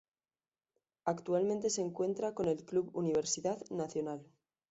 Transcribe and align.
Actualmente 1.05 1.69
se 1.69 1.83
encuentra 1.83 2.33
con 2.33 2.47
el 2.47 2.65
Club 2.65 2.89
Universidad 2.97 3.61
Nacional. 3.69 4.25